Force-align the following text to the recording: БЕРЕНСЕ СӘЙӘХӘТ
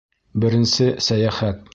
БЕРЕНСЕ 0.45 0.87
СӘЙӘХӘТ 1.09 1.57